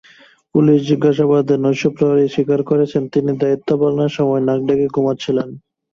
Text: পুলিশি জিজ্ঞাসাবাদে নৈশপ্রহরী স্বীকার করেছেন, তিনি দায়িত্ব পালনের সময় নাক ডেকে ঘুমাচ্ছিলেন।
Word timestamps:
পুলিশি 0.55 0.83
জিজ্ঞাসাবাদে 0.89 1.55
নৈশপ্রহরী 1.57 2.25
স্বীকার 2.27 2.59
করেছেন, 2.69 3.03
তিনি 3.13 3.31
দায়িত্ব 3.41 3.69
পালনের 3.79 4.11
সময় 4.17 4.41
নাক 4.47 4.59
ডেকে 4.67 4.87
ঘুমাচ্ছিলেন। 4.95 5.49